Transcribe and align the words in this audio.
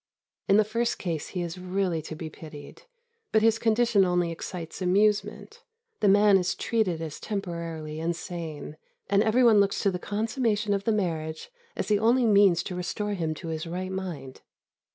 In 0.47 0.57
the 0.57 0.63
first 0.63 0.97
case 0.97 1.27
he 1.27 1.43
is 1.43 1.59
really 1.59 2.01
to 2.01 2.15
be 2.15 2.27
pitied; 2.27 2.81
but 3.31 3.43
his 3.43 3.59
condition 3.59 4.03
only 4.03 4.31
excites 4.31 4.81
amusement. 4.81 5.61
The 5.99 6.07
man 6.07 6.39
is 6.39 6.55
treated 6.55 7.03
as 7.03 7.19
temporarily 7.19 7.99
insane, 7.99 8.77
and 9.11 9.21
every 9.21 9.43
one 9.43 9.59
looks 9.59 9.79
to 9.81 9.91
the 9.91 9.99
consummation 9.99 10.73
of 10.73 10.85
the 10.85 10.91
marriage 10.91 11.51
as 11.75 11.87
the 11.87 11.99
only 11.99 12.25
means 12.25 12.63
to 12.63 12.75
restore 12.75 13.13
him 13.13 13.35
to 13.35 13.49
his 13.49 13.67
right 13.67 13.91
mind. 13.91 14.41